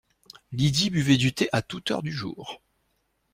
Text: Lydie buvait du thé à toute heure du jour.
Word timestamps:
Lydie 0.51 0.89
buvait 0.89 1.17
du 1.17 1.31
thé 1.31 1.47
à 1.51 1.61
toute 1.61 1.91
heure 1.91 2.01
du 2.01 2.11
jour. 2.11 2.59